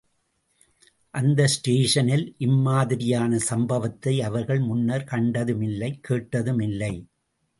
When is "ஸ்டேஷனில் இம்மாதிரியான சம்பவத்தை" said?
1.47-4.21